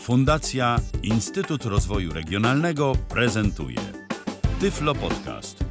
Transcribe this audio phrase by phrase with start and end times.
[0.00, 3.76] Fundacja Instytut Rozwoju Regionalnego prezentuje
[4.60, 5.64] Tyflo Podcast.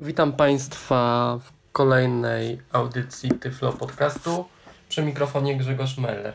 [0.00, 4.44] Witam Państwa w kolejnej audycji Tyflo Podcastu
[4.88, 6.34] przy mikrofonie Grzegorz Meller.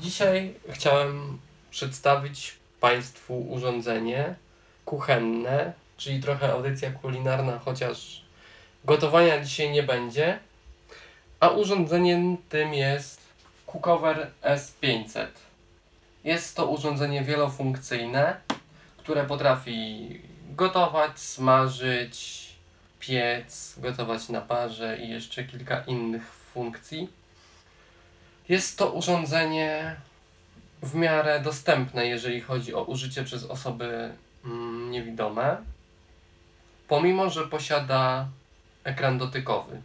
[0.00, 1.38] Dzisiaj chciałem
[1.70, 4.34] przedstawić Państwu urządzenie
[4.84, 8.24] kuchenne, czyli trochę audycja kulinarna, chociaż
[8.84, 10.38] gotowania dzisiaj nie będzie.
[11.40, 13.23] A urządzeniem tym jest
[13.74, 15.26] Cookover S500.
[16.24, 18.40] Jest to urządzenie wielofunkcyjne,
[18.96, 20.08] które potrafi
[20.50, 22.44] gotować, smażyć,
[23.00, 27.08] piec, gotować na parze i jeszcze kilka innych funkcji.
[28.48, 29.96] Jest to urządzenie
[30.82, 34.12] w miarę dostępne, jeżeli chodzi o użycie przez osoby
[34.44, 35.56] mm, niewidome,
[36.88, 38.28] pomimo że posiada
[38.84, 39.82] ekran dotykowy.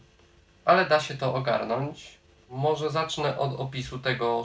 [0.66, 2.19] Ale da się to ogarnąć.
[2.50, 4.44] Może zacznę od opisu tego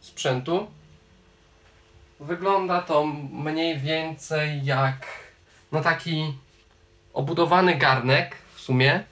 [0.00, 0.66] sprzętu.
[2.20, 5.06] Wygląda to mniej więcej jak
[5.72, 6.34] no taki
[7.14, 9.04] obudowany garnek w sumie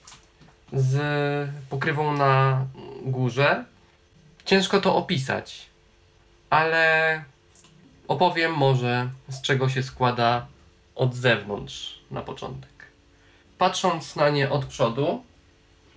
[0.72, 2.66] z pokrywą na
[3.02, 3.64] górze.
[4.44, 5.66] Ciężko to opisać,
[6.50, 7.24] ale
[8.08, 10.46] opowiem może z czego się składa
[10.94, 12.70] od zewnątrz na początek.
[13.58, 15.24] Patrząc na nie od przodu,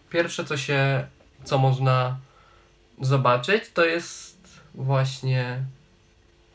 [0.09, 1.07] pierwsze co się,
[1.43, 2.17] co można
[3.01, 5.63] zobaczyć, to jest właśnie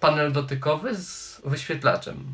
[0.01, 2.25] panel dotykowy z wyświetlaczem.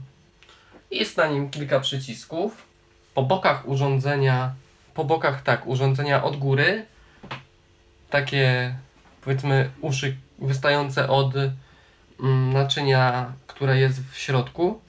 [0.90, 2.68] Jest na nim kilka przycisków.
[3.14, 4.54] Po bokach urządzenia,
[4.94, 6.86] po bokach tak, urządzenia od góry,
[8.10, 8.74] takie
[9.24, 14.80] powiedzmy uszy wystające od mm, naczynia, które jest w środku,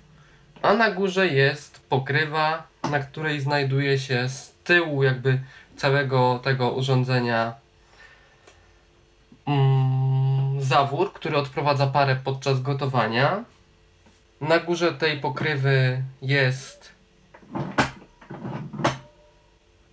[0.61, 5.39] a na górze jest pokrywa, na której znajduje się z tyłu jakby
[5.77, 7.53] całego tego urządzenia
[10.59, 13.43] zawór, który odprowadza parę podczas gotowania.
[14.41, 16.91] Na górze tej pokrywy jest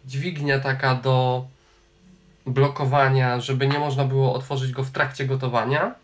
[0.07, 1.47] dźwignia taka do
[2.47, 5.95] blokowania, żeby nie można było otworzyć go w trakcie gotowania.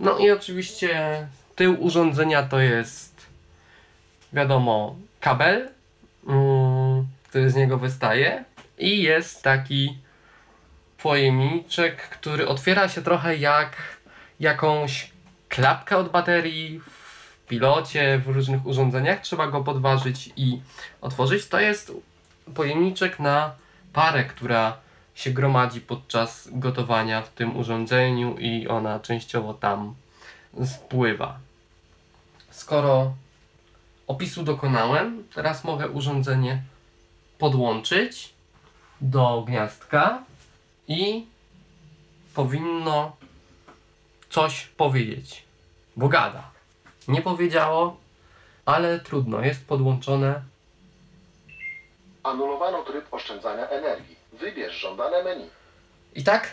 [0.00, 1.26] No i oczywiście
[1.56, 3.26] tył urządzenia to jest
[4.32, 5.68] wiadomo kabel,
[6.28, 8.44] mm, który z niego wystaje
[8.78, 9.98] i jest taki
[11.02, 13.76] pojemniczek, który otwiera się trochę jak
[14.40, 15.10] jakąś
[15.48, 19.20] klapkę od baterii w pilocie, w różnych urządzeniach.
[19.20, 20.60] Trzeba go podważyć i
[21.00, 21.48] otworzyć.
[21.48, 21.92] To jest
[22.54, 23.54] pojemniczek na
[23.92, 24.76] parę, która
[25.14, 29.94] się gromadzi podczas gotowania w tym urządzeniu i ona częściowo tam
[30.64, 31.38] spływa.
[32.50, 33.14] Skoro
[34.06, 36.62] opisu dokonałem, teraz mogę urządzenie
[37.38, 38.34] podłączyć
[39.00, 40.22] do gniazdka
[40.88, 41.26] i
[42.34, 43.16] powinno
[44.30, 45.44] coś powiedzieć,
[45.96, 46.50] bo gada.
[47.08, 47.96] Nie powiedziało,
[48.64, 50.42] ale trudno, jest podłączone.
[52.22, 54.16] Anulowano tryb oszczędzania energii.
[54.32, 55.50] Wybierz żądane menu.
[56.14, 56.52] I tak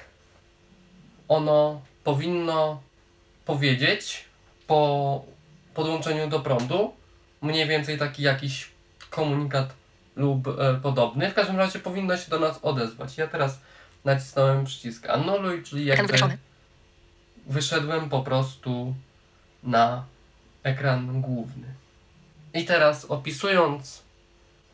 [1.28, 2.82] ono powinno
[3.46, 4.26] powiedzieć
[4.68, 5.22] po
[5.74, 6.94] podłączeniu do prądu
[7.42, 8.72] mniej więcej taki jakiś
[9.10, 9.74] komunikat
[10.16, 11.32] lub e, podobny.
[11.32, 13.18] W każdym razie powinno się do nas odezwać.
[13.18, 13.60] Ja teraz
[14.06, 16.18] nacisnąłem przycisk anuluj, czyli jakby
[17.48, 18.96] wyszedłem po prostu
[19.64, 20.06] na
[20.64, 21.68] ekran główny.
[22.54, 24.04] I teraz opisując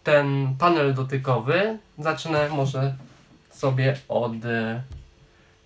[0.04, 2.96] ten panel dotykowy, zacznę może
[3.50, 4.84] sobie od e,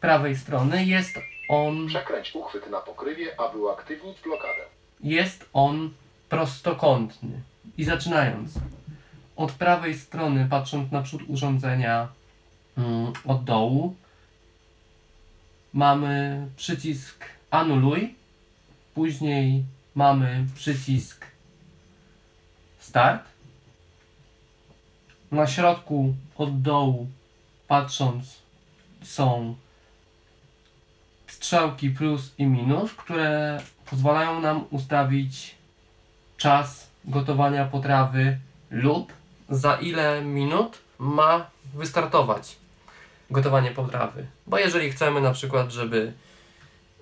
[0.01, 0.85] prawej strony.
[0.85, 4.61] Jest on Przekręć uchwyt na pokrywie, aby uaktywnić blokadę.
[5.03, 5.89] jest on
[6.29, 7.41] prostokątny.
[7.77, 8.53] I zaczynając
[9.35, 12.07] od prawej strony, patrząc na przód urządzenia
[13.25, 13.96] od dołu,
[15.74, 18.16] mamy przycisk anuluj,
[18.94, 19.63] później
[19.96, 21.25] mamy przycisk
[22.80, 23.24] start.
[25.31, 27.07] Na środku od dołu,
[27.68, 28.41] patrząc,
[29.03, 29.56] są
[31.27, 35.56] strzałki plus i minus, które pozwalają nam ustawić
[36.38, 38.39] czas gotowania potrawy
[38.72, 39.13] lub
[39.50, 42.56] za ile minut ma wystartować
[43.30, 44.28] gotowanie potrawy.
[44.48, 46.13] Bo jeżeli chcemy na przykład, żeby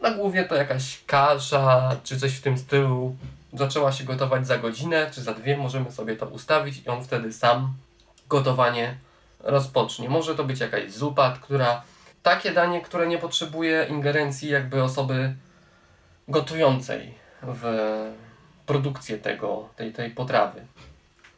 [0.01, 3.15] na głównie to jakaś kasza czy coś w tym stylu
[3.53, 7.33] zaczęła się gotować za godzinę czy za dwie, możemy sobie to ustawić i on wtedy
[7.33, 7.73] sam
[8.29, 8.97] gotowanie
[9.39, 10.09] rozpocznie.
[10.09, 11.81] Może to być jakaś zupa, która
[12.23, 15.35] takie danie, które nie potrzebuje ingerencji jakby osoby
[16.27, 17.13] gotującej
[17.43, 17.63] w
[18.65, 20.65] produkcję tego, tej, tej potrawy.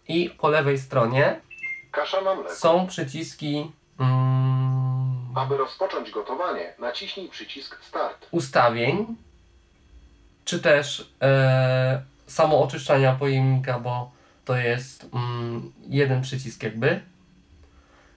[0.07, 1.39] I po lewej stronie
[1.91, 2.55] Kasza na mleko.
[2.55, 8.27] są przyciski mm, Aby rozpocząć gotowanie, naciśnij przycisk Start.
[8.31, 9.15] ustawień,
[10.45, 14.11] czy też e, samo oczyszczania pojemnika, bo
[14.45, 17.01] to jest mm, jeden przycisk jakby,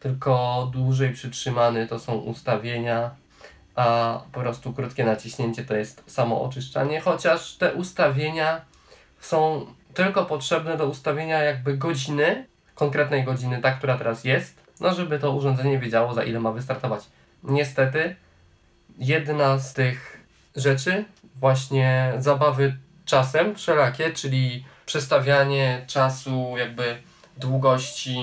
[0.01, 3.11] tylko dłużej przytrzymany to są ustawienia,
[3.75, 8.61] a po prostu krótkie naciśnięcie to jest samo oczyszczanie, chociaż te ustawienia
[9.21, 15.19] są tylko potrzebne do ustawienia jakby godziny, konkretnej godziny, ta, która teraz jest, no żeby
[15.19, 17.05] to urządzenie wiedziało za ile ma wystartować.
[17.43, 18.17] Niestety,
[18.99, 20.21] jedna z tych
[20.57, 21.05] rzeczy,
[21.37, 27.03] właśnie zabawy czasem wszelakie, czyli przestawianie czasu, jakby
[27.37, 28.19] długości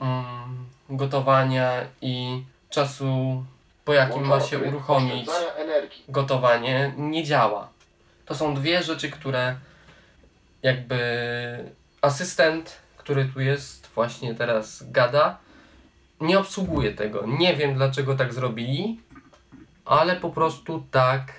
[0.00, 1.72] mm, gotowania
[2.02, 3.44] i czasu,
[3.84, 5.28] po jakim ma się uruchomić
[6.08, 7.68] gotowanie, nie działa.
[8.26, 9.56] To są dwie rzeczy, które
[10.62, 10.98] jakby
[12.02, 15.38] asystent, który tu jest, właśnie teraz gada,
[16.20, 17.26] nie obsługuje tego.
[17.26, 19.00] Nie wiem dlaczego tak zrobili,
[19.84, 21.32] ale po prostu tak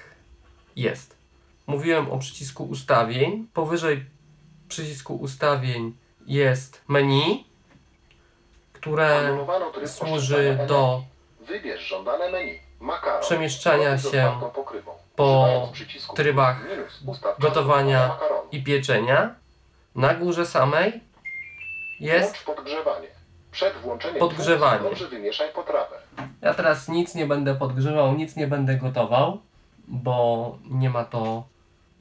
[0.75, 1.15] jest.
[1.67, 3.47] Mówiłem o przycisku ustawień.
[3.53, 4.05] Powyżej
[4.69, 5.95] przycisku ustawień
[6.27, 7.45] jest menu,
[8.73, 9.37] które
[9.85, 11.03] służy do.
[13.21, 14.39] Przemieszczania się
[15.15, 15.71] po
[16.15, 16.65] trybach
[17.39, 18.17] gotowania
[18.51, 19.35] i pieczenia.
[19.95, 21.06] Na górze samej
[21.99, 23.07] jest Włącz podgrzewanie.
[23.51, 24.83] Przed włączeniem Podgrzewanie.
[24.83, 25.95] dobrze wymieszaj potrawę.
[26.41, 29.39] Ja teraz nic nie będę podgrzewał, nic nie będę gotował,
[29.87, 31.43] bo nie ma to,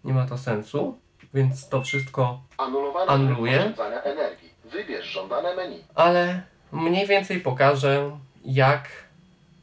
[0.05, 0.99] nie ma to sensu,
[1.35, 3.73] więc to wszystko, Anulowano Anuluję.
[4.05, 4.51] energii.
[4.65, 5.85] Wybierz żądane menu.
[5.95, 6.43] ale
[6.73, 8.11] mniej więcej pokażę,
[8.45, 8.89] jak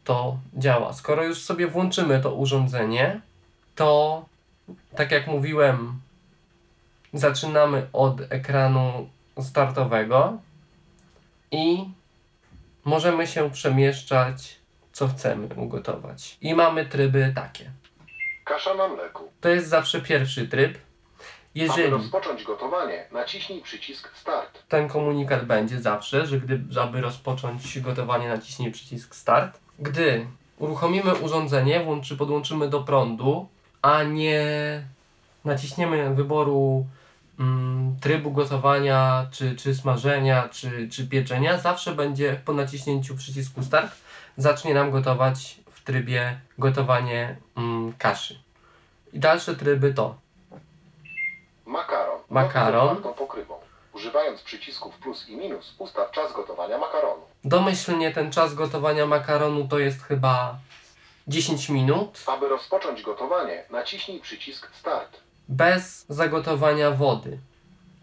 [0.03, 0.93] to działa.
[0.93, 3.21] Skoro już sobie włączymy to urządzenie,
[3.75, 4.25] to
[4.95, 5.99] tak jak mówiłem,
[7.13, 9.09] zaczynamy od ekranu
[9.41, 10.37] startowego
[11.51, 11.85] i
[12.85, 14.55] możemy się przemieszczać,
[14.91, 16.37] co chcemy ugotować.
[16.41, 17.71] I mamy tryby takie.
[18.43, 19.23] Kasza na mleku.
[19.41, 20.71] To jest zawsze pierwszy tryb.
[20.71, 24.63] Aby Jeżeli rozpocząć gotowanie, naciśnij przycisk Start.
[24.69, 29.59] ten komunikat będzie zawsze, że gdy, aby rozpocząć gotowanie, naciśnij przycisk Start.
[29.79, 30.27] Gdy
[30.59, 33.47] uruchomimy urządzenie, włączy, podłączymy do prądu,
[33.81, 34.43] a nie
[35.45, 36.85] naciśniemy wyboru
[37.39, 43.95] mm, trybu gotowania, czy, czy smażenia, czy, czy pieczenia, zawsze będzie po naciśnięciu przycisku Start
[44.37, 48.39] zacznie nam gotować w trybie gotowanie mm, kaszy.
[49.13, 50.15] I dalsze tryby to
[51.65, 52.19] Makaron.
[52.29, 53.01] Makaron.
[53.17, 53.55] Pokrywą.
[53.93, 57.21] Używając przycisków plus i minus, ustaw czas gotowania makaronu.
[57.43, 60.57] Domyślnie ten czas gotowania makaronu to jest chyba
[61.27, 65.19] 10 minut Aby rozpocząć gotowanie, naciśnij przycisk Start.
[65.53, 67.37] Bez zagotowania wody.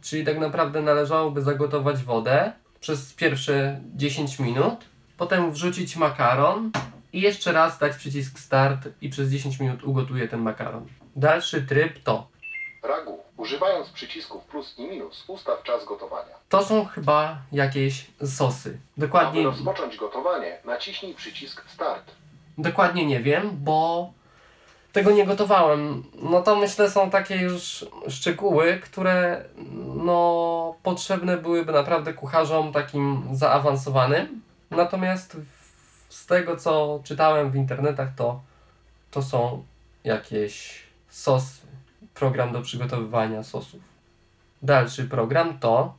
[0.03, 4.85] Czyli tak naprawdę należałoby zagotować wodę przez pierwsze 10 minut,
[5.17, 6.71] potem wrzucić makaron
[7.13, 10.87] i jeszcze raz dać przycisk start i przez 10 minut ugotuje ten makaron.
[11.17, 12.29] Dalszy tryb to
[12.83, 13.19] Ragu.
[13.37, 16.35] Używając przycisków plus i minus, ustaw czas gotowania.
[16.49, 18.69] to są chyba jakieś sosy.
[18.69, 22.11] Aby Dokładnie rozpocząć gotowanie, naciśnij przycisk Start.
[22.59, 24.13] Dokładnie nie wiem, bo
[24.93, 26.05] tego nie gotowałem.
[26.23, 29.45] No to myślę są takie już szczegóły, które
[29.97, 34.43] no potrzebne byłyby naprawdę kucharzom takim zaawansowanym.
[34.71, 35.37] Natomiast
[36.09, 38.41] z tego co czytałem w internetach to
[39.11, 39.65] to są
[40.05, 41.61] jakieś sosy.
[42.15, 43.81] Program do przygotowywania sosów.
[44.63, 45.95] Dalszy program to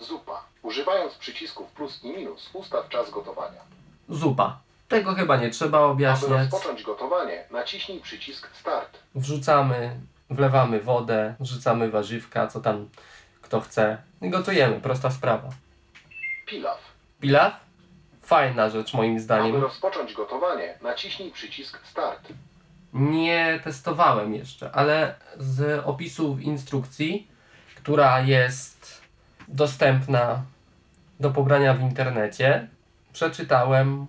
[0.00, 0.44] Zupa.
[0.62, 3.60] Używając przycisków plus i minus, ustaw czas gotowania.
[4.08, 4.58] zupa.
[4.88, 6.30] Tego chyba nie trzeba Aby objaśniać.
[6.30, 8.98] rozpocząć gotowanie, naciśnij przycisk Start.
[9.14, 9.96] wrzucamy,
[10.30, 12.88] wlewamy wodę, wrzucamy warzywka, co tam
[13.42, 14.80] kto chce i gotujemy.
[14.80, 15.48] Prosta sprawa.
[16.46, 16.78] Pilaw.
[17.20, 17.52] Pilaw?
[18.22, 19.56] Fajna rzecz moim Aby zdaniem.
[19.62, 22.28] rozpocząć gotowanie, naciśnij przycisk Start.
[22.92, 27.28] Nie testowałem jeszcze, ale z opisów instrukcji,
[27.76, 29.02] która jest
[29.48, 30.42] dostępna
[31.20, 32.68] do pobrania w internecie,
[33.12, 34.06] przeczytałem,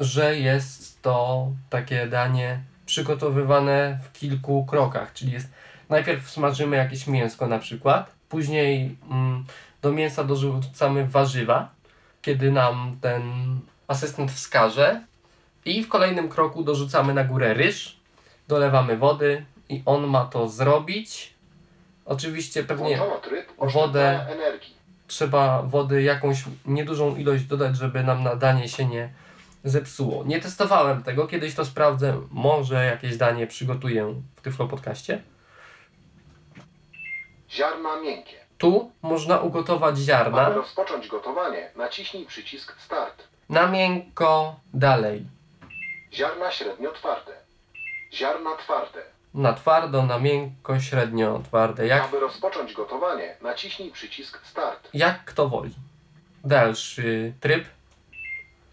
[0.00, 5.48] że jest to takie danie przygotowywane w kilku krokach, czyli jest
[5.88, 9.44] najpierw smażymy jakieś mięsko na przykład, później mm,
[9.82, 11.68] do mięsa dorzucamy warzywa,
[12.22, 13.22] kiedy nam ten
[13.88, 15.00] asystent wskaże
[15.64, 17.96] i w kolejnym kroku dorzucamy na górę ryż,
[18.48, 21.34] dolewamy wody i on ma to zrobić.
[22.04, 23.00] Oczywiście pewnie
[23.58, 24.26] wodę.
[25.06, 29.08] trzeba wody jakąś niedużą ilość dodać, żeby nam na danie się nie
[29.64, 30.24] zepsuło.
[30.24, 35.22] Nie testowałem tego, kiedyś to sprawdzę, może jakieś danie przygotuję w Tyflo Podcaście.
[37.50, 38.36] Ziarna miękkie.
[38.58, 40.48] Tu można ugotować Aby ziarna.
[40.48, 43.28] rozpocząć gotowanie, naciśnij przycisk Start.
[43.48, 45.24] Na miękko dalej.
[46.14, 47.32] Ziarna średnio twarde.
[48.14, 49.02] Ziarna twarde.
[49.34, 51.86] Na twardo, na miękko, średnio, twarde.
[51.86, 54.88] Jak, Aby rozpocząć gotowanie, naciśnij przycisk Start.
[54.94, 55.74] jak kto woli.
[56.44, 57.64] Dalszy tryb.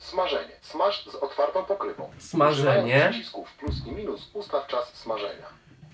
[0.10, 0.54] Smażenie.
[0.62, 2.10] Smaż z otwartą pokrywą.
[2.18, 3.08] Smażenie.
[3.12, 5.46] Przycisków plus i minus ustaw czas smażenia.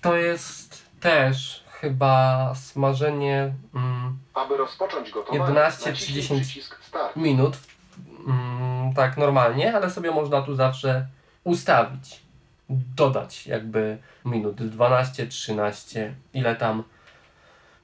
[0.02, 7.16] To jest też chyba smażenie mm, Aby rozpocząć gotowanie, 11 naciśnij 30 przycisk Start.
[7.16, 7.56] minut.
[8.26, 11.06] Mm, tak, normalnie, ale sobie można tu zawsze
[11.44, 12.20] ustawić.
[12.96, 16.82] Dodać jakby minut 12, 13, ile tam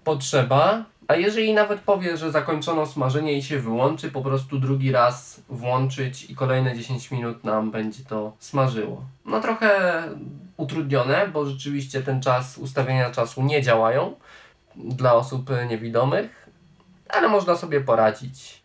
[0.05, 0.85] potrzeba.
[1.09, 6.31] A jeżeli nawet powie, że zakończono smażenie i się wyłączy, po prostu drugi raz włączyć
[6.31, 9.05] i kolejne 10 minut nam będzie to smażyło.
[9.25, 10.03] No trochę
[10.57, 14.15] utrudnione, bo rzeczywiście ten czas, ustawienia czasu nie działają
[14.77, 16.49] dla osób niewidomych,
[17.09, 18.58] ale można sobie poradzić.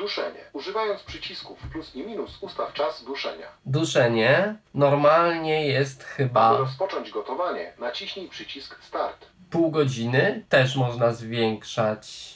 [0.00, 0.40] Duszenie.
[0.52, 3.46] Używając przycisków plus i minus ustaw czas duszenia.
[3.66, 9.26] Duszenie normalnie jest Aby chyba rozpocząć gotowanie, naciśnij przycisk Start.
[9.50, 10.44] pół godziny.
[10.48, 12.34] Też można zwiększać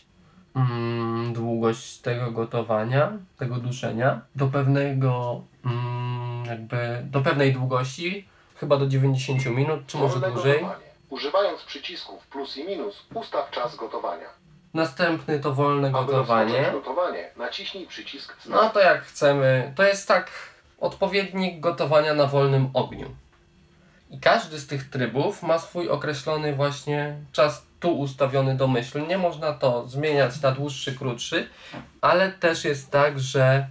[0.56, 8.86] mm, długość tego gotowania, tego duszenia do pewnego, mm, jakby do pewnej długości, chyba do
[8.86, 10.60] 90 minut, czy może Wolne dłużej.
[10.60, 10.84] gotowanie.
[11.10, 14.43] Używając przycisków plus i minus ustaw czas gotowania.
[14.74, 16.70] Następny to wolne Aby gotowanie.
[16.72, 18.36] gotowanie, naciśnij przycisk.
[18.46, 20.30] No to jak chcemy, to jest tak
[20.80, 23.10] odpowiednik gotowania na wolnym ogniu.
[24.10, 29.18] I każdy z tych trybów ma swój określony właśnie czas tu ustawiony domyślnie.
[29.18, 31.48] Można to zmieniać na dłuższy, krótszy,
[32.00, 33.66] ale też jest tak, że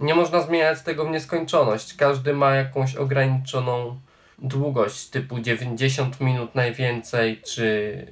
[0.00, 1.94] nie można zmieniać tego w nieskończoność.
[1.94, 3.98] Każdy ma jakąś ograniczoną
[4.38, 8.06] długość, typu 90 minut najwięcej, czy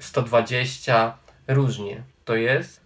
[0.00, 1.14] 120,
[1.54, 2.80] różnie to jest.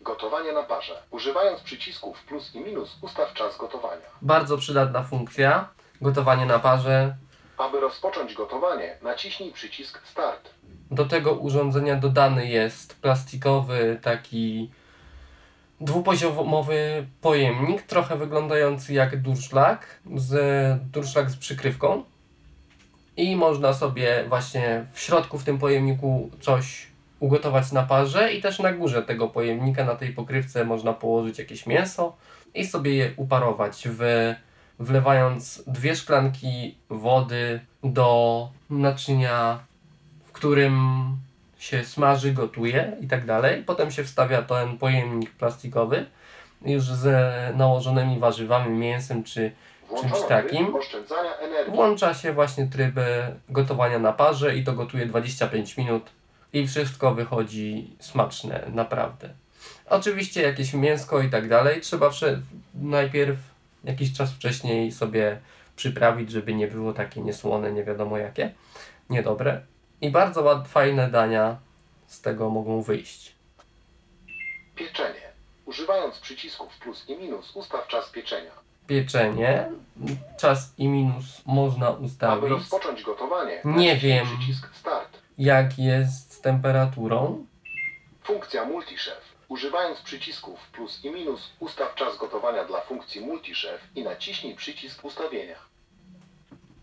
[0.00, 1.02] Gotowanie na parze.
[1.10, 4.06] Używając przycisków plus i minus ustaw czas gotowania.
[4.22, 5.68] Bardzo przydatna funkcja.
[6.00, 7.16] Gotowanie na parze.
[7.58, 10.50] Aby rozpocząć gotowanie, naciśnij przycisk Start.
[10.90, 14.70] Do tego urządzenia dodany jest plastikowy taki
[15.80, 20.32] dwupoziomowy pojemnik, trochę wyglądający jak durszlak, z
[20.92, 22.04] durszlak z przykrywką.
[23.16, 26.91] I można sobie właśnie w środku w tym pojemniku coś
[27.22, 31.66] ugotować na parze i też na górze tego pojemnika, na tej pokrywce można położyć jakieś
[31.66, 32.16] mięso
[32.54, 34.34] i sobie je uparować w,
[34.78, 39.58] wlewając dwie szklanki wody do naczynia,
[40.24, 40.76] w którym
[41.58, 43.62] się smaży, gotuje i tak dalej.
[43.66, 46.06] Potem się wstawia ten pojemnik plastikowy
[46.64, 47.06] już z
[47.56, 49.52] nałożonymi warzywami, mięsem czy
[49.88, 50.74] Włączono Czymś takim?
[51.68, 52.94] Włącza się właśnie tryb
[53.48, 56.10] gotowania na parze i to gotuje 25 minut
[56.52, 59.28] i wszystko wychodzi smaczne, naprawdę.
[59.86, 62.10] Oczywiście jakieś mięsko i tak dalej trzeba
[62.74, 63.38] najpierw
[63.84, 65.40] jakiś czas wcześniej sobie
[65.76, 68.54] przyprawić, żeby nie było takie niesłone, nie wiadomo jakie,
[69.10, 69.60] niedobre.
[70.00, 71.56] I bardzo ład, fajne dania
[72.06, 73.34] z tego mogą wyjść.
[74.76, 75.20] Pieczenie.
[75.66, 78.50] Używając przycisków plus i minus ustaw czas pieczenia.
[78.86, 79.68] Pieczenie,
[80.40, 82.50] czas i minus można Aby ustawić.
[82.50, 84.26] rozpocząć gotowanie, Nie wiem.
[84.26, 85.18] przycisk Start.
[85.38, 87.46] Jak jest temperaturą?
[88.24, 89.32] Funkcja Multichef.
[89.48, 95.56] Używając przycisków plus i minus ustaw czas gotowania dla funkcji Multichef i naciśnij przycisk ustawienia.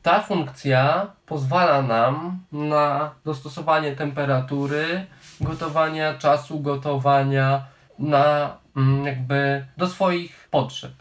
[0.01, 5.05] Ta funkcja pozwala nam na dostosowanie temperatury,
[5.41, 7.65] gotowania, czasu gotowania
[7.99, 10.93] na mm, jakby do swoich potrzeb.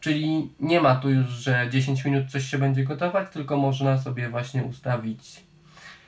[0.00, 4.28] Czyli nie ma tu już, że 10 minut coś się będzie gotować, tylko można sobie
[4.28, 5.45] właśnie ustawić,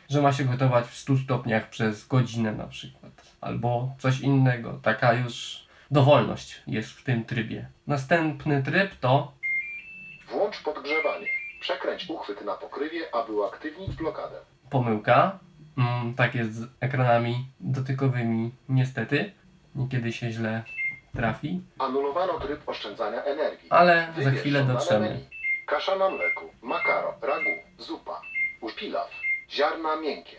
[0.08, 4.78] że ma się gotować w 100 stopniach przez godzinę na przykład, albo coś innego.
[4.82, 7.68] Taka już dowolność jest w tym trybie.
[7.86, 9.32] Następny tryb to
[10.28, 11.26] Włącz podgrzewanie.
[11.60, 14.36] Przekręć uchwyt na pokrywie, aby uaktywnić blokadę.
[14.70, 15.38] pomyłka.
[15.78, 19.32] Mm, tak jest z ekranami dotykowymi, niestety.
[19.74, 20.62] Niekiedy się źle
[21.16, 23.70] trafi, Anulowano tryb oszczędzania energii.
[23.70, 25.20] ale za Wybierz chwilę żądane dotrzemy.
[25.66, 28.20] Kasza na mleku, makaron, ragu, zupa,
[28.76, 29.10] pilaw,
[29.50, 30.36] ziarna miękkie,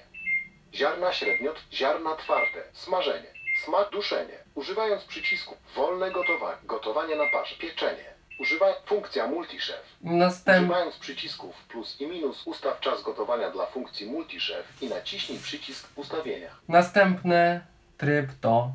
[0.73, 3.27] ziarna średnio, ziarna twarde, smażenie,
[3.65, 4.37] smak duszenie.
[4.55, 8.09] Używając przycisku wolne gotowanie, gotowanie na parze, pieczenie.
[8.39, 9.81] Używaj funkcja Multichef.
[10.01, 10.59] Następ...
[10.69, 16.49] Używając przycisków plus i minus ustaw czas gotowania dla funkcji Multichef i naciśnij przycisk ustawienia.
[16.67, 17.61] Następny
[17.97, 18.71] tryb to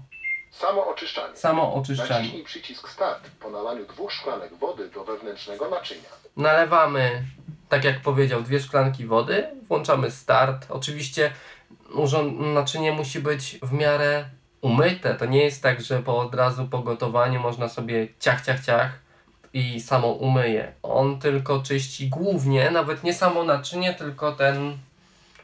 [0.50, 1.36] Samo oczyszczanie.
[1.36, 2.10] samo oczyszczanie.
[2.10, 6.08] Naciśnij przycisk Start po nalaniu dwóch szklanek wody do wewnętrznego naczynia.
[6.36, 7.22] Nalewamy,
[7.68, 10.66] tak jak powiedział, dwie szklanki wody, włączamy start.
[10.68, 11.32] Oczywiście
[12.54, 14.24] naczynie musi być w miarę
[14.60, 15.14] umyte.
[15.14, 18.98] To nie jest tak, że po od razu po gotowaniu można sobie ciach, ciach, ciach
[19.52, 20.72] i samo umyje.
[20.82, 24.78] On tylko czyści głównie, nawet nie samo naczynie, tylko ten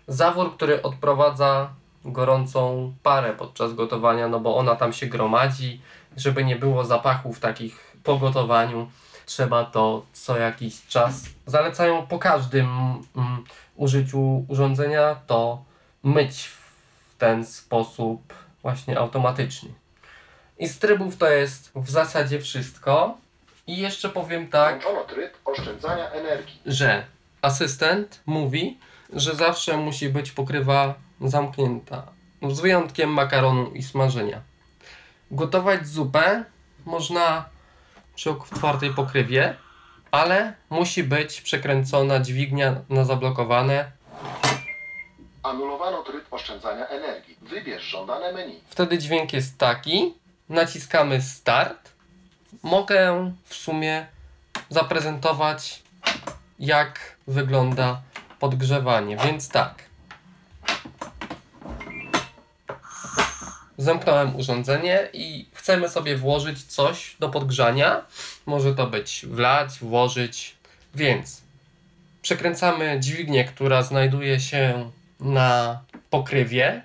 [0.09, 1.71] zawór, który odprowadza
[2.05, 5.81] gorącą parę podczas gotowania, no bo ona tam się gromadzi,
[6.17, 8.91] żeby nie było zapachów takich po gotowaniu.
[9.31, 11.25] Trzeba to co jakiś czas.
[11.47, 12.67] Zalecają po każdym
[13.17, 13.45] mm,
[13.77, 15.65] użyciu urządzenia to
[16.03, 19.71] myć w ten sposób właśnie automatyczny.
[20.59, 23.19] I z trybów to jest w zasadzie wszystko.
[23.67, 26.61] I jeszcze powiem tak, tryb oszczędzania energii.
[26.67, 27.05] że
[27.43, 28.79] asystent mówi,
[29.13, 32.03] że zawsze musi być pokrywa zamknięta.
[32.51, 34.41] Z wyjątkiem makaronu i smażenia.
[35.31, 36.45] Gotować zupę
[36.85, 37.45] można
[38.21, 39.57] przy otwartej pokrywie,
[40.11, 43.93] ale musi być przekręcona dźwignia na zablokowane.
[45.43, 47.37] Anulowano tryb oszczędzania energii.
[47.43, 48.61] Wybierz żądane menu.
[48.69, 50.15] Wtedy dźwięk jest taki.
[50.49, 51.93] Naciskamy start.
[52.63, 54.07] Mogę w sumie
[54.69, 55.83] zaprezentować,
[56.59, 58.03] jak wygląda
[58.39, 59.17] podgrzewanie.
[59.17, 59.90] Więc tak.
[63.83, 68.05] Zamknąłem urządzenie i chcemy sobie włożyć coś do podgrzania.
[68.47, 70.57] Może to być wlać, włożyć.
[70.95, 71.43] Więc
[72.23, 76.83] przekręcamy dźwignię, która znajduje się na pokrywie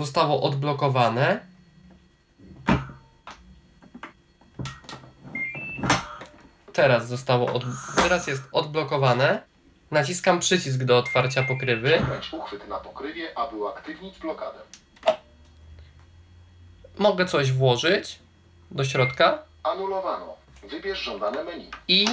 [0.00, 1.40] zostało odblokowane.
[6.72, 7.64] Teraz zostało od...
[7.96, 9.42] teraz jest odblokowane.
[9.90, 12.02] Naciskam przycisk do otwarcia pokrywy.
[12.32, 14.58] Uchwyt na pokrywie, aby uaktywnić blokadę.
[16.98, 18.18] Mogę coś włożyć
[18.70, 20.36] do środka Anulowano.
[20.62, 21.70] Wybierz żądane menu.
[21.88, 22.06] i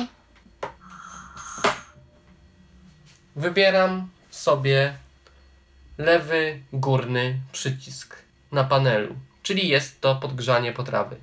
[3.35, 4.97] wybieram sobie
[5.97, 8.15] lewy górny przycisk
[8.51, 11.17] na panelu, czyli jest to podgrzanie potrawy.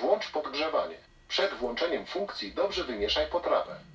[0.00, 0.96] Włącz podgrzewanie.
[1.28, 3.87] Przed włączeniem funkcji dobrze wymieszaj potrawę.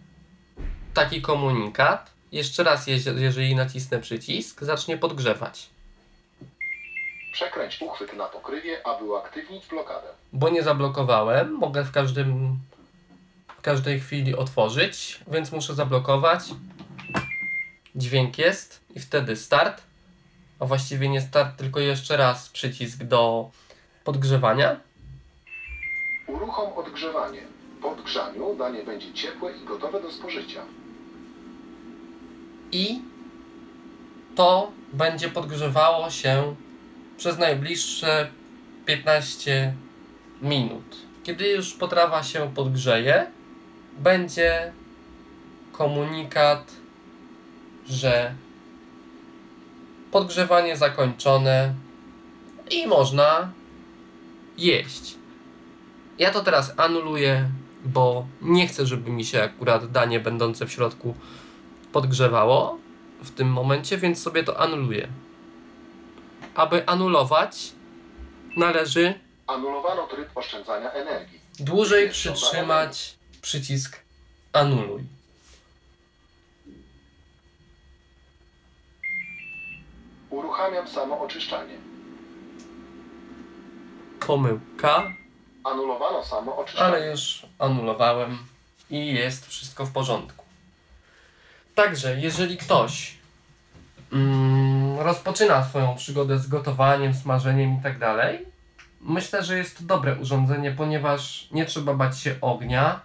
[0.93, 2.11] Taki komunikat.
[2.31, 5.69] Jeszcze raz, jeżeli nacisnę przycisk, zacznie podgrzewać.
[7.33, 10.07] Przekręć uchwyt na pokrywie, aby uaktywnić blokadę.
[10.33, 12.59] Bo nie zablokowałem, mogę w każdym
[13.57, 16.43] w każdej chwili otworzyć, więc muszę zablokować.
[17.95, 19.81] Dźwięk jest i wtedy start.
[20.59, 23.49] A właściwie nie start, tylko jeszcze raz przycisk do
[24.03, 24.79] podgrzewania.
[26.27, 27.52] Uruchom odgrzewanie.
[27.83, 30.61] Po odgrzaniu danie będzie ciepłe i gotowe do spożycia.
[32.73, 33.01] i
[34.35, 36.55] to będzie podgrzewało się
[37.17, 38.29] przez najbliższe
[38.85, 39.73] 15
[40.41, 40.97] minut.
[41.23, 43.27] Kiedy już potrawa się podgrzeje,
[43.99, 44.73] będzie
[45.71, 46.71] komunikat,
[47.87, 48.33] że
[50.11, 51.73] podgrzewanie zakończone
[52.71, 53.51] i można
[54.57, 55.15] jeść.
[56.19, 57.49] Ja to teraz anuluję,
[57.85, 61.15] bo nie chcę, żeby mi się akurat danie będące w środku
[61.91, 62.77] podgrzewało
[63.23, 65.07] w tym momencie, więc sobie to anuluję.
[66.55, 67.71] Aby anulować,
[68.57, 69.13] należy
[69.47, 71.39] Anulowano tryb oszczędzania energii.
[71.59, 73.99] dłużej przytrzymać przycisk
[74.53, 75.03] anuluj.
[80.29, 81.77] Uruchamiam samo oczyszczanie.
[84.27, 85.13] Pomyłka,
[85.63, 86.85] Anulowano samo oczyszczanie.
[86.85, 88.37] ale już anulowałem
[88.89, 90.45] i jest wszystko w porządku.
[91.75, 93.17] Także, jeżeli ktoś
[94.13, 98.45] mm, rozpoczyna swoją przygodę z gotowaniem, smażeniem i tak dalej,
[99.01, 102.99] myślę, że jest to dobre urządzenie, ponieważ nie trzeba bać się ognia.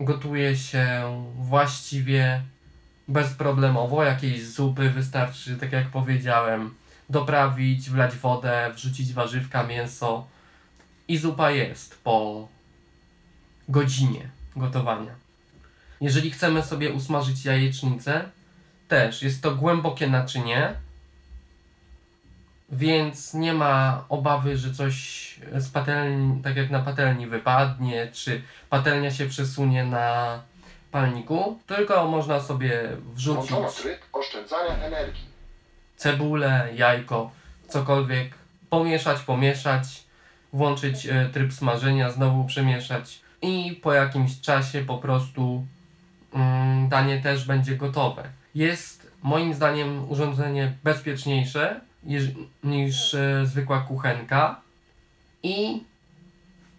[0.00, 1.02] Gotuje się
[1.34, 2.42] właściwie
[3.08, 4.04] bezproblemowo.
[4.04, 6.74] Jakieś zupy wystarczy, tak jak powiedziałem,
[7.10, 10.26] doprawić, wlać wodę, wrzucić warzywka, mięso
[11.08, 12.48] i zupa jest po
[13.68, 15.14] godzinie gotowania.
[16.00, 18.30] Jeżeli chcemy sobie usmażyć jajecznicę,
[18.88, 20.74] też jest to głębokie naczynie,
[22.70, 29.10] więc nie ma obawy, że coś z patelni, tak jak na patelni wypadnie, czy patelnia
[29.10, 30.38] się przesunie na
[30.90, 35.24] palniku, tylko można sobie wrzucić tryb oszczędzania energii.
[35.96, 37.30] cebulę, jajko,
[37.68, 38.34] cokolwiek,
[38.70, 40.07] pomieszać, pomieszać,
[40.52, 45.66] włączyć e, tryb smażenia, znowu przemieszać i po jakimś czasie po prostu
[46.32, 48.28] mm, danie też będzie gotowe.
[48.54, 51.80] Jest moim zdaniem urządzenie bezpieczniejsze
[52.64, 54.60] niż e, zwykła kuchenka
[55.42, 55.84] i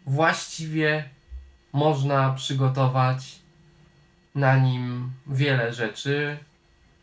[0.05, 1.03] właściwie
[1.73, 3.39] można przygotować
[4.35, 6.37] na nim wiele rzeczy.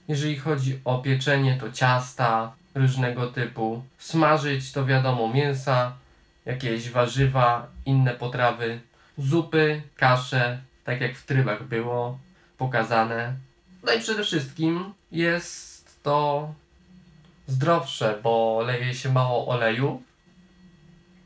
[0.09, 3.83] Jeżeli chodzi o pieczenie, to ciasta, różnego typu.
[3.99, 5.93] Smażyć to wiadomo mięsa,
[6.47, 8.81] jakieś warzywa, inne potrawy,
[9.19, 12.19] zupy, kasze, tak jak w trybach było
[12.59, 13.35] pokazane.
[13.83, 16.55] No i przede wszystkim jest to
[17.47, 20.03] zdrowsze, bo leje się mało oleju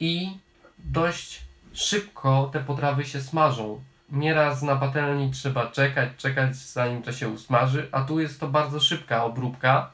[0.01, 0.39] i
[0.79, 1.41] dość
[1.73, 3.83] szybko te potrawy się smażą.
[4.11, 8.81] Nieraz na patelni trzeba czekać, czekać zanim to się usmaży, a tu jest to bardzo
[8.81, 9.91] szybka obróbka,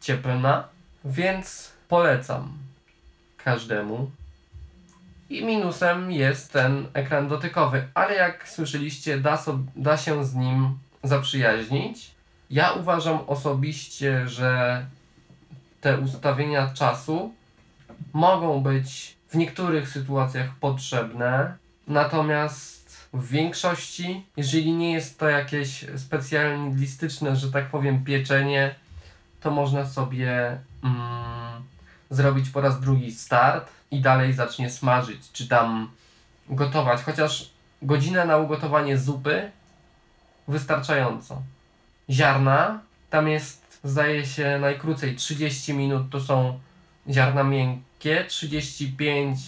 [0.00, 0.68] cieplna,
[1.04, 2.58] więc polecam
[3.36, 4.10] każdemu.
[5.30, 10.78] I minusem jest ten ekran dotykowy, ale jak słyszeliście, da, so, da się z nim
[11.02, 12.10] zaprzyjaźnić.
[12.50, 14.84] Ja uważam osobiście, że
[15.80, 17.34] te ustawienia czasu
[18.12, 21.56] mogą być w niektórych sytuacjach potrzebne,
[21.86, 28.74] natomiast w większości, jeżeli nie jest to jakieś specjalistyczne, że tak powiem, pieczenie,
[29.40, 31.62] to można sobie mm,
[32.10, 35.90] zrobić po raz drugi start i dalej zacznie smażyć, czy tam
[36.48, 37.50] gotować, chociaż
[37.82, 39.50] godzinę na ugotowanie zupy
[40.48, 41.42] wystarczająco.
[42.10, 42.80] Ziarna,
[43.10, 46.60] tam jest zdaje się najkrócej 30 minut to są
[47.10, 49.38] ziarna miękkie, 35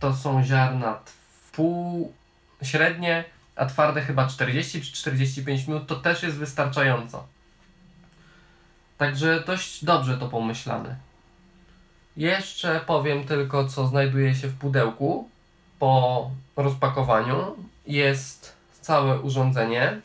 [0.00, 0.98] to są ziarna
[1.52, 2.12] pół
[2.62, 3.24] średnie,
[3.56, 7.26] a twarde chyba 40 czy 45 minut to też jest wystarczająco.
[8.98, 10.96] Także dość dobrze to pomyślane.
[12.20, 15.28] Jeszcze powiem tylko, co znajduje się w pudełku
[15.78, 17.56] po rozpakowaniu.
[17.86, 20.00] Jest całe urządzenie,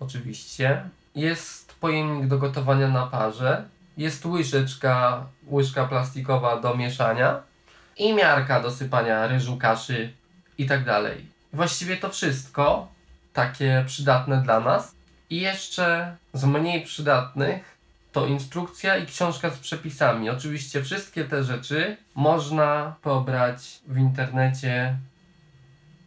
[0.00, 0.88] oczywiście.
[1.14, 3.64] Jest pojemnik do gotowania na parze.
[3.96, 7.42] Jest łyżeczka, łyżka plastikowa do mieszania
[7.96, 10.12] i miarka do sypania ryżu, kaszy
[10.58, 11.26] i tak dalej.
[11.52, 12.88] Właściwie to wszystko
[13.32, 14.94] takie przydatne dla nas.
[15.30, 17.75] I jeszcze z mniej przydatnych
[18.16, 20.30] to instrukcja i książka z przepisami.
[20.30, 24.96] Oczywiście wszystkie te rzeczy można pobrać w internecie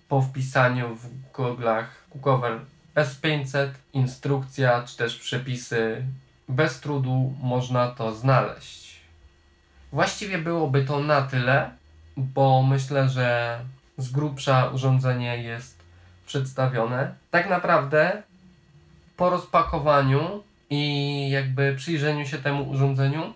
[0.07, 2.59] po wpisaniu w Google'ach Cookover
[2.95, 6.03] S500, instrukcja czy też przepisy.
[6.47, 8.99] Bez trudu można to znaleźć.
[9.91, 11.71] Właściwie byłoby to na tyle,
[12.17, 13.59] bo myślę, że
[13.97, 15.83] z grubsza urządzenie jest
[16.25, 17.13] przedstawione.
[17.31, 18.23] Tak naprawdę
[19.17, 23.33] po rozpakowaniu i jakby przyjrzeniu się temu urządzeniu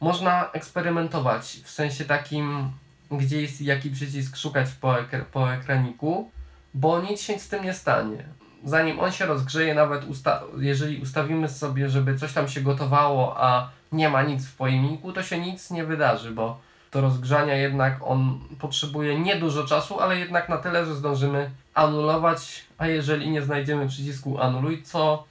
[0.00, 2.70] można eksperymentować w sensie takim,
[3.10, 4.94] gdzie jest jaki przycisk szukać po,
[5.32, 6.30] po ekraniku,
[6.74, 8.24] bo nic się z tym nie stanie.
[8.64, 13.70] Zanim on się rozgrzeje, nawet usta jeżeli ustawimy sobie, żeby coś tam się gotowało, a
[13.92, 16.58] nie ma nic w pojemniku, to się nic nie wydarzy, bo
[16.92, 22.86] do rozgrzania jednak on potrzebuje niedużo czasu, ale jednak na tyle, że zdążymy anulować, a
[22.86, 25.24] jeżeli nie znajdziemy przycisku anuluj, co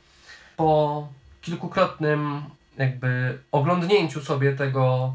[0.58, 1.08] po
[1.46, 2.42] kilkukrotnym
[2.78, 5.14] jakby oglądnięciu sobie tego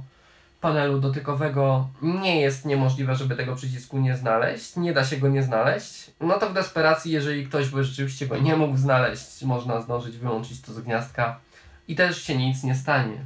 [0.61, 5.43] panelu dotykowego nie jest niemożliwe, żeby tego przycisku nie znaleźć, nie da się go nie
[5.43, 10.16] znaleźć, no to w desperacji, jeżeli ktoś by rzeczywiście go nie mógł znaleźć, można zdążyć
[10.16, 11.40] wyłączyć to z gniazdka
[11.88, 13.25] i też się nic nie stanie.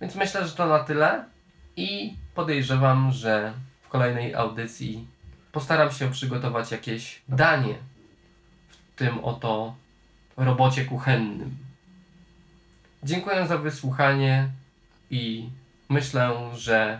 [0.00, 1.24] Więc myślę, że to na tyle
[1.76, 5.06] i podejrzewam, że w kolejnej audycji
[5.52, 7.74] postaram się przygotować jakieś danie
[8.68, 9.74] w tym oto
[10.36, 11.63] robocie kuchennym.
[13.04, 14.48] Dziękuję za wysłuchanie
[15.10, 15.48] i
[15.88, 16.98] myślę, że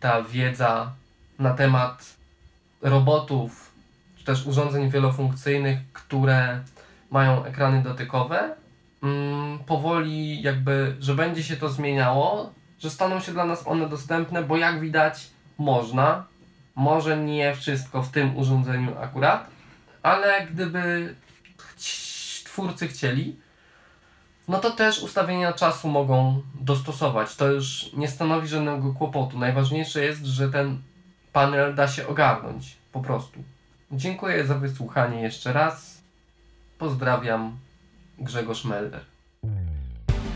[0.00, 0.92] ta wiedza
[1.38, 2.16] na temat
[2.82, 3.70] robotów,
[4.16, 6.60] czy też urządzeń wielofunkcyjnych, które
[7.10, 8.54] mają ekrany dotykowe,
[9.02, 14.42] mm, powoli jakby, że będzie się to zmieniało, że staną się dla nas one dostępne,
[14.42, 16.24] bo jak widać można,
[16.74, 19.46] może nie wszystko w tym urządzeniu akurat,
[20.02, 21.14] ale gdyby
[22.44, 23.36] twórcy chcieli,
[24.48, 27.36] no to też ustawienia czasu mogą dostosować.
[27.36, 29.38] To już nie stanowi żadnego kłopotu.
[29.38, 30.78] Najważniejsze jest, że ten
[31.32, 33.42] panel da się ogarnąć po prostu.
[33.92, 36.02] Dziękuję za wysłuchanie jeszcze raz.
[36.78, 37.58] Pozdrawiam,
[38.18, 39.00] Grzegorz Melder.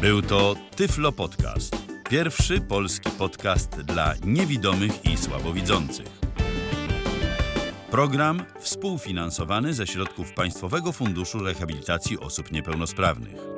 [0.00, 1.76] Był to Tyflo Podcast.
[2.10, 6.06] Pierwszy polski podcast dla niewidomych i słabowidzących.
[7.90, 13.51] Program współfinansowany ze środków Państwowego Funduszu Rehabilitacji Osób Niepełnosprawnych.